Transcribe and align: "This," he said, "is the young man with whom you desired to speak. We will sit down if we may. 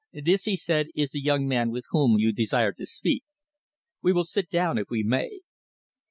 "This," 0.13 0.45
he 0.45 0.55
said, 0.55 0.87
"is 0.95 1.11
the 1.11 1.21
young 1.21 1.47
man 1.47 1.69
with 1.69 1.85
whom 1.91 2.17
you 2.17 2.31
desired 2.31 2.75
to 2.77 2.87
speak. 2.87 3.23
We 4.01 4.11
will 4.11 4.23
sit 4.23 4.49
down 4.49 4.79
if 4.79 4.89
we 4.89 5.03
may. 5.03 5.41